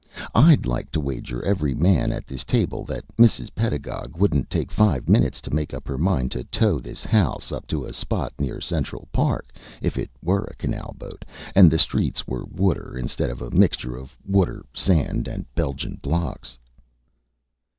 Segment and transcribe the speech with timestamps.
[0.33, 3.53] I'd like to wager every man at this table that Mrs.
[3.53, 7.67] Pedagog wouldn't take five minutes to make up her mind to tow this house up
[7.67, 12.25] to a spot near Central Park, if it were a canal boat and the streets
[12.25, 16.57] were water instead of a mixture of water, sand, and Belgian blocks."